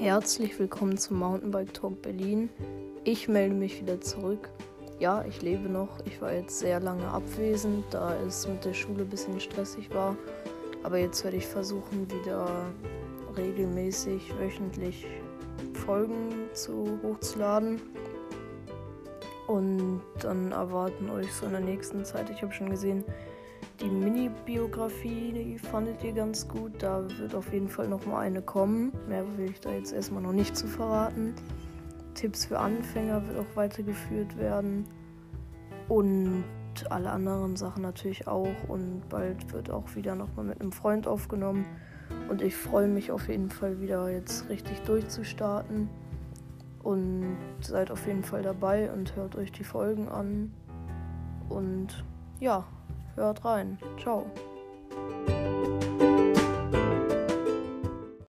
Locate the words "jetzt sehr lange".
6.32-7.08